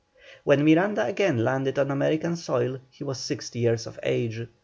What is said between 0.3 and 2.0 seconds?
When Miranda again landed on